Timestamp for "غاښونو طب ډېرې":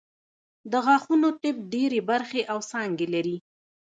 0.85-1.99